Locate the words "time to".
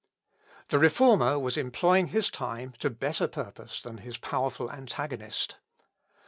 2.31-2.89